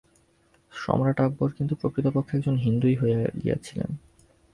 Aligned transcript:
সম্রাট 0.73 1.17
আকবর 1.21 1.49
কিন্তু 1.51 1.73
প্রকৃতপক্ষে 1.75 2.33
একজন 2.37 2.55
হিন্দুই 2.55 2.95
হইয়া 2.95 3.19
গিয়াছিলেন। 3.43 3.89